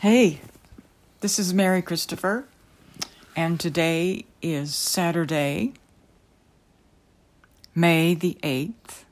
Hey, 0.00 0.40
this 1.20 1.38
is 1.38 1.52
Mary 1.52 1.82
Christopher, 1.82 2.46
and 3.36 3.60
today 3.60 4.24
is 4.40 4.74
Saturday, 4.74 5.74
May 7.74 8.14
the 8.14 8.38
8th. 8.42 9.04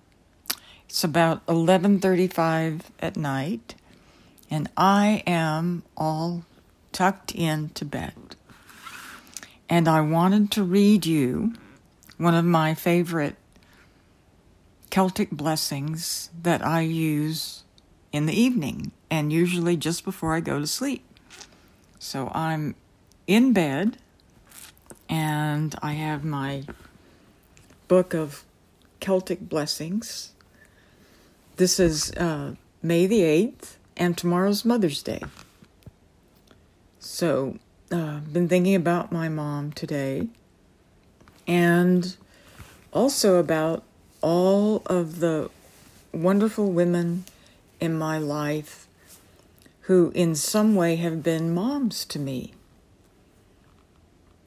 It's 0.88 1.04
about 1.04 1.44
11:35 1.44 2.90
at 3.00 3.18
night, 3.18 3.74
and 4.50 4.70
I 4.78 5.22
am 5.26 5.82
all 5.94 6.46
tucked 6.90 7.32
into 7.34 7.84
bed. 7.84 8.36
And 9.68 9.88
I 9.88 10.00
wanted 10.00 10.50
to 10.52 10.64
read 10.64 11.04
you 11.04 11.52
one 12.16 12.34
of 12.34 12.46
my 12.46 12.72
favorite 12.72 13.36
Celtic 14.88 15.32
blessings 15.32 16.30
that 16.42 16.64
I 16.64 16.80
use 16.80 17.64
in 18.12 18.26
the 18.26 18.38
evening 18.38 18.92
and 19.10 19.32
usually 19.32 19.76
just 19.76 20.04
before 20.04 20.34
I 20.34 20.40
go 20.40 20.58
to 20.58 20.66
sleep. 20.66 21.04
So 21.98 22.30
I'm 22.34 22.74
in 23.26 23.52
bed 23.52 23.98
and 25.08 25.74
I 25.82 25.92
have 25.92 26.24
my 26.24 26.64
book 27.88 28.14
of 28.14 28.44
Celtic 29.00 29.48
blessings. 29.48 30.32
This 31.56 31.80
is 31.80 32.12
uh, 32.12 32.54
May 32.82 33.06
the 33.06 33.20
8th, 33.20 33.76
and 33.96 34.16
tomorrow's 34.16 34.64
Mother's 34.64 35.02
Day. 35.02 35.22
So, 37.00 37.58
uh, 37.90 38.20
been 38.20 38.48
thinking 38.48 38.74
about 38.74 39.10
my 39.10 39.28
mom 39.28 39.72
today 39.72 40.28
and 41.46 42.16
also 42.92 43.36
about 43.36 43.82
all 44.20 44.82
of 44.86 45.20
the 45.20 45.50
wonderful 46.12 46.70
women 46.70 47.24
in 47.80 47.96
my 47.96 48.18
life 48.18 48.86
who, 49.82 50.12
in 50.14 50.34
some 50.34 50.74
way, 50.74 50.96
have 50.96 51.22
been 51.22 51.54
moms 51.54 52.04
to 52.06 52.18
me. 52.18 52.52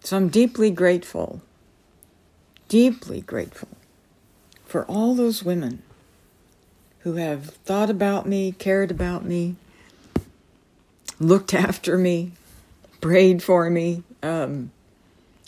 So 0.03 0.17
I'm 0.17 0.29
deeply 0.29 0.71
grateful, 0.71 1.41
deeply 2.67 3.21
grateful 3.21 3.69
for 4.65 4.85
all 4.85 5.15
those 5.15 5.43
women 5.43 5.81
who 6.99 7.15
have 7.15 7.45
thought 7.65 7.89
about 7.89 8.27
me, 8.27 8.51
cared 8.53 8.91
about 8.91 9.25
me, 9.25 9.55
looked 11.19 11.53
after 11.55 11.97
me, 11.97 12.31
prayed 13.01 13.43
for 13.43 13.69
me, 13.69 14.03
um, 14.23 14.71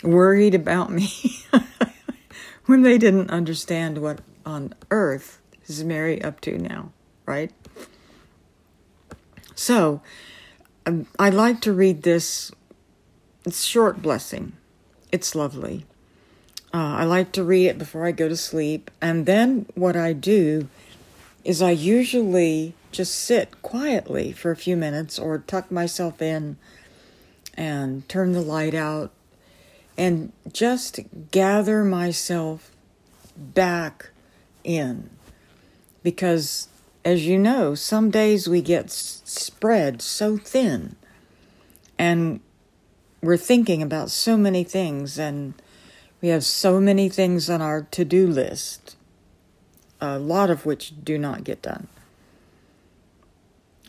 worried 0.04 0.56
about 0.56 0.92
me 0.92 1.10
when 2.66 2.82
they 2.82 2.98
didn't 2.98 3.30
understand 3.30 4.00
what 4.00 4.20
on 4.46 4.74
earth 4.92 5.40
is 5.68 5.84
Mary 5.84 6.22
up 6.22 6.42
to 6.42 6.58
now, 6.58 6.92
right? 7.26 7.52
So, 9.56 10.02
um, 10.86 11.08
I 11.18 11.30
like 11.30 11.62
to 11.62 11.74
read 11.74 12.04
this. 12.04 12.52
It's 13.46 13.64
short 13.64 14.02
blessing. 14.02 14.54
It's 15.12 15.36
lovely. 15.36 15.86
Uh, 16.74 16.98
I 16.98 17.04
like 17.04 17.32
to 17.34 17.44
read 17.44 17.68
it 17.68 17.78
before 17.78 18.06
I 18.06 18.12
go 18.12 18.28
to 18.28 18.36
sleep. 18.36 18.90
And 19.02 19.26
then 19.26 19.68
what 19.76 19.96
I 19.96 20.14
do 20.14 20.68
is 21.44 21.62
I 21.62 21.72
usually 21.72 22.74
just 22.92 23.16
sit 23.16 23.62
quietly 23.62 24.32
for 24.32 24.52
a 24.52 24.56
few 24.56 24.76
minutes 24.76 25.20
or 25.20 25.38
tuck 25.38 25.72
myself 25.72 26.22
in 26.22 26.58
and 27.56 28.08
turn 28.10 28.32
the 28.32 28.42
light 28.42 28.74
out 28.74 29.12
and 29.98 30.32
just 30.52 31.00
gather 31.32 31.84
myself 31.84 32.72
back 33.38 34.10
in. 34.64 35.10
Because 36.02 36.68
as 37.06 37.26
you 37.26 37.38
know, 37.38 37.76
some 37.76 38.10
days 38.10 38.48
we 38.48 38.62
get 38.62 38.90
spread 38.90 40.02
so 40.02 40.38
thin 40.38 40.96
and 41.98 42.40
we're 43.22 43.38
thinking 43.38 43.82
about 43.82 44.10
so 44.10 44.38
many 44.38 44.64
things 44.64 45.18
and 45.20 45.54
we 46.22 46.30
have 46.30 46.44
so 46.44 46.80
many 46.80 47.10
things 47.10 47.50
on 47.50 47.62
our 47.62 47.84
to 47.92 48.06
do 48.06 48.28
list, 48.28 48.96
a 50.00 50.18
lot 50.18 50.50
of 50.50 50.66
which 50.66 50.94
do 51.04 51.18
not 51.18 51.44
get 51.44 51.62
done. 51.62 51.88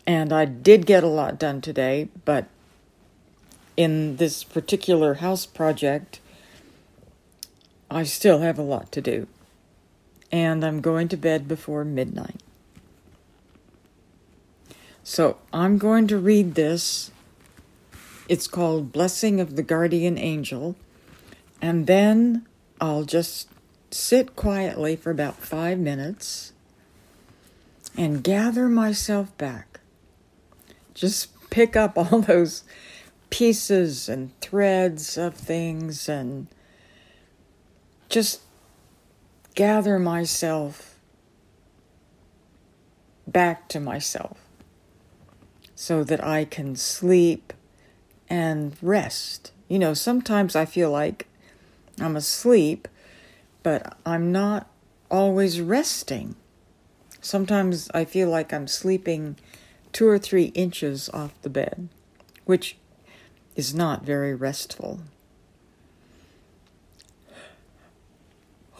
And 0.05 0.31
I 0.31 0.45
did 0.45 0.85
get 0.85 1.03
a 1.03 1.07
lot 1.07 1.39
done 1.39 1.61
today, 1.61 2.09
but 2.25 2.47
in 3.75 4.17
this 4.17 4.43
particular 4.43 5.15
house 5.15 5.45
project, 5.45 6.19
I 7.89 8.03
still 8.03 8.39
have 8.39 8.59
a 8.59 8.63
lot 8.63 8.91
to 8.91 9.01
do. 9.01 9.27
And 10.31 10.63
I'm 10.63 10.81
going 10.81 11.07
to 11.09 11.17
bed 11.17 11.47
before 11.47 11.83
midnight. 11.85 12.41
So 15.07 15.37
I'm 15.53 15.77
going 15.77 16.07
to 16.07 16.17
read 16.17 16.55
this. 16.55 17.11
It's 18.27 18.47
called 18.47 18.91
Blessing 18.91 19.39
of 19.39 19.55
the 19.55 19.61
Guardian 19.61 20.17
Angel. 20.17 20.75
And 21.61 21.85
then 21.85 22.47
I'll 22.81 23.03
just 23.03 23.47
sit 23.91 24.35
quietly 24.35 24.95
for 24.95 25.11
about 25.11 25.35
five 25.35 25.77
minutes 25.77 26.53
and 27.95 28.23
gather 28.23 28.67
myself 28.67 29.37
back. 29.37 29.79
Just 30.95 31.49
pick 31.51 31.75
up 31.75 31.95
all 31.99 32.21
those 32.21 32.63
pieces 33.29 34.09
and 34.09 34.37
threads 34.41 35.19
of 35.19 35.35
things 35.35 36.09
and 36.09 36.47
just 38.09 38.41
gather 39.53 39.99
myself 39.99 40.97
back 43.27 43.67
to 43.67 43.79
myself 43.79 44.44
so 45.85 46.03
that 46.03 46.23
I 46.23 46.45
can 46.45 46.75
sleep 46.75 47.53
and 48.27 48.75
rest. 48.81 49.51
You 49.67 49.77
know, 49.77 49.93
sometimes 49.93 50.55
I 50.55 50.65
feel 50.65 50.89
like 50.89 51.27
I'm 52.01 52.15
asleep, 52.15 52.87
but 53.61 53.95
I'm 54.03 54.31
not 54.31 54.67
always 55.11 55.61
resting. 55.61 56.35
Sometimes 57.21 57.87
I 57.93 58.03
feel 58.03 58.29
like 58.29 58.51
I'm 58.51 58.67
sleeping 58.67 59.35
two 59.93 60.07
or 60.07 60.17
three 60.17 60.45
inches 60.55 61.07
off 61.09 61.39
the 61.43 61.51
bed, 61.51 61.87
which 62.45 62.77
is 63.55 63.75
not 63.75 64.03
very 64.03 64.33
restful. 64.33 65.01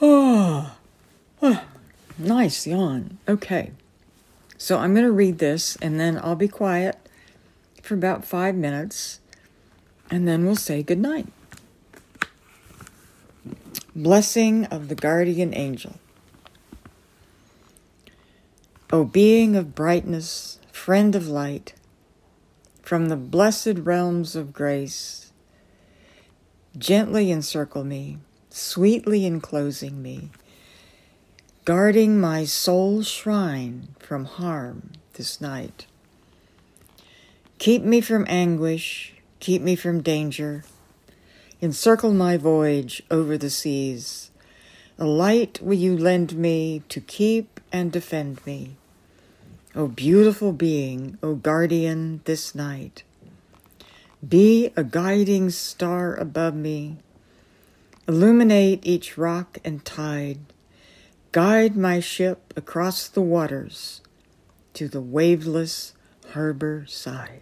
Oh, 0.02 0.76
oh 1.44 1.64
nice 2.18 2.66
yawn. 2.66 3.20
Okay. 3.30 3.74
So 4.66 4.80
I'm 4.80 4.96
going 4.96 5.06
to 5.06 5.12
read 5.12 5.38
this 5.38 5.76
and 5.76 6.00
then 6.00 6.18
I'll 6.18 6.36
be 6.36 6.48
quiet 6.48 6.98
for 7.84 7.94
about 7.94 8.26
five 8.26 8.56
minutes 8.56 9.20
and 10.10 10.28
then 10.28 10.44
we'll 10.44 10.56
say 10.56 10.82
goodnight. 10.82 11.28
Blessing 13.96 14.66
of 14.66 14.88
the 14.88 14.96
Guardian 14.96 15.54
Angel. 15.54 16.00
O 18.92 19.04
being 19.04 19.56
of 19.56 19.76
brightness, 19.76 20.60
friend 20.72 21.16
of 21.16 21.28
light, 21.28 21.76
from 22.82 23.10
the 23.10 23.18
blessed 23.18 23.78
realms 23.78 24.36
of 24.36 24.52
grace, 24.52 25.32
gently 26.76 27.32
encircle 27.32 27.84
me, 27.84 28.18
sweetly 28.50 29.28
enclosing 29.28 30.02
me 30.02 30.32
guarding 31.66 32.22
my 32.22 32.46
soul's 32.46 33.08
shrine 33.08 33.88
from 33.98 34.26
harm 34.26 34.92
this 35.14 35.42
night. 35.42 35.88
Keep 37.58 37.82
me 37.82 38.02
from 38.02 38.24
anguish, 38.30 39.16
keep 39.40 39.64
me 39.64 39.76
from 39.76 40.04
danger. 40.04 40.64
Encircle 41.64 42.14
my 42.14 42.38
voyage 42.38 43.02
over 43.10 43.36
the 43.36 43.50
seas. 43.50 44.30
A 45.00 45.06
light 45.06 45.60
will 45.60 45.74
you 45.74 45.98
lend 45.98 46.38
me 46.38 46.84
to 46.90 47.02
keep 47.02 47.60
and 47.72 47.92
defend 47.92 48.46
me. 48.46 48.76
O 49.74 49.88
beautiful 49.88 50.54
being, 50.54 51.18
O 51.24 51.34
guardian 51.34 52.22
this 52.26 52.54
night. 52.54 53.02
Be 54.28 54.72
a 54.76 54.84
guiding 54.84 55.50
star 55.50 56.14
above 56.14 56.54
me. 56.54 56.98
Illuminate 58.08 58.86
each 58.86 59.18
rock 59.18 59.58
and 59.66 59.84
tide 59.84 60.38
Guide 61.36 61.76
my 61.76 62.00
ship 62.00 62.54
across 62.56 63.10
the 63.10 63.20
waters 63.20 64.00
to 64.74 64.88
the 64.88 65.02
waveless 65.02 65.92
harbor 66.30 66.86
side. 66.88 67.42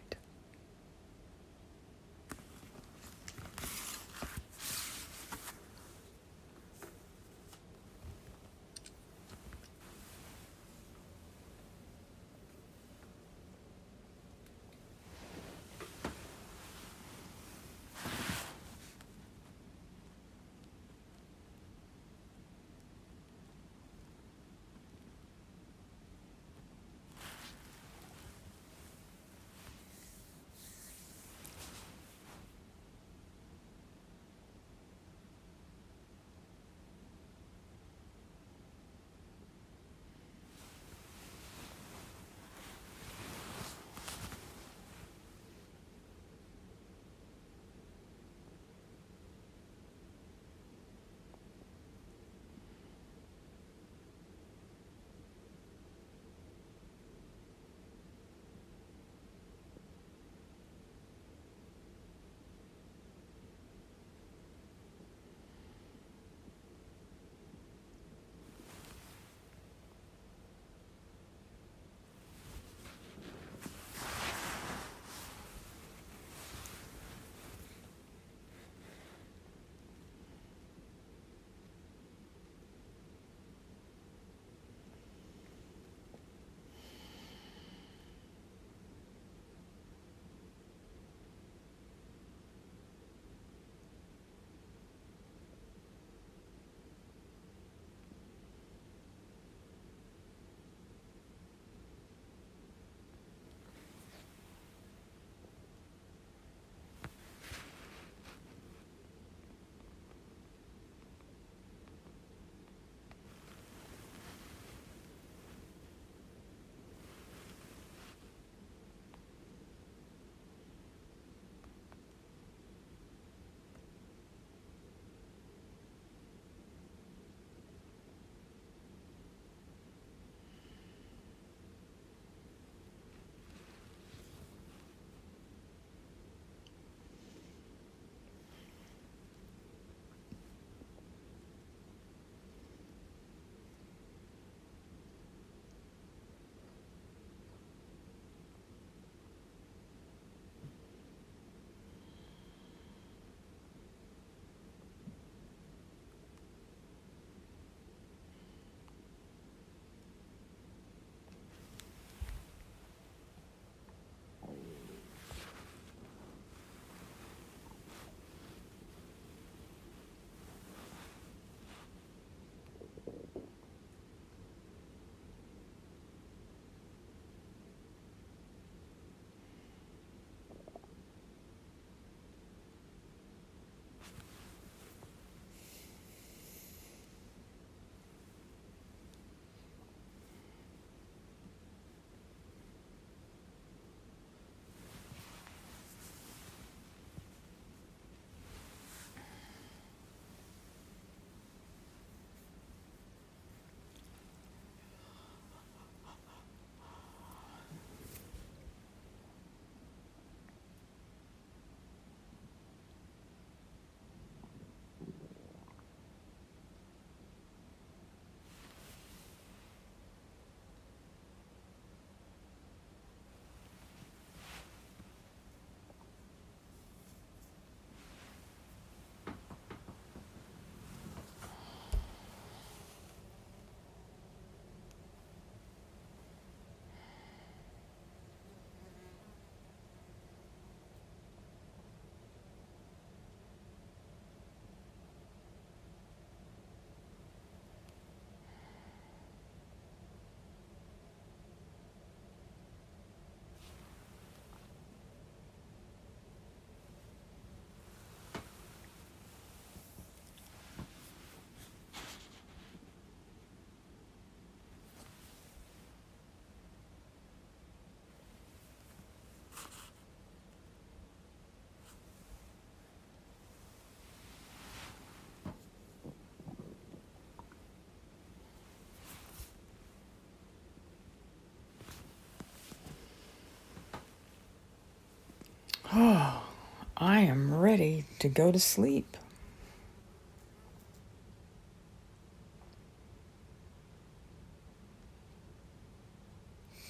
I 287.03 287.19
am 287.19 287.53
ready 287.53 288.05
to 288.19 288.29
go 288.29 288.49
to 288.49 288.59
sleep. 288.59 289.17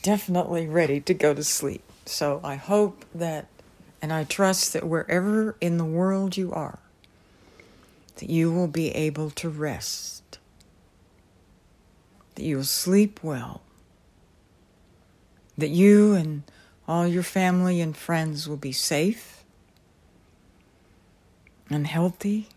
Definitely 0.03 0.67
ready 0.67 0.99
to 0.99 1.15
go 1.15 1.33
to 1.33 1.43
sleep. 1.43 1.81
So 2.05 2.39
I 2.43 2.57
hope 2.57 3.05
that, 3.15 3.47
and 4.03 4.13
I 4.13 4.25
trust 4.25 4.73
that 4.73 4.83
wherever 4.83 5.55
in 5.59 5.79
the 5.79 5.83
world 5.83 6.37
you 6.37 6.53
are, 6.53 6.77
that 8.17 8.29
you 8.29 8.53
will 8.53 8.67
be 8.67 8.91
able 8.91 9.31
to 9.31 9.49
rest, 9.49 10.37
that 12.35 12.43
you 12.43 12.57
will 12.57 12.63
sleep 12.65 13.23
well, 13.23 13.63
that 15.57 15.71
you 15.71 16.13
and 16.13 16.43
all 16.87 17.07
your 17.07 17.23
family 17.23 17.81
and 17.81 17.97
friends 17.97 18.47
will 18.47 18.57
be 18.57 18.71
safe 18.71 19.42
and 21.73 21.87
healthy 21.87 22.49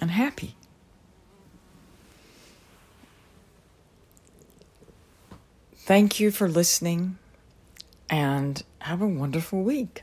and 0.00 0.10
happy. 0.10 0.56
Thank 5.76 6.18
you 6.18 6.32
for 6.32 6.48
listening 6.48 7.18
and 8.08 8.62
have 8.80 9.00
a 9.00 9.06
wonderful 9.06 9.62
week. 9.62 10.02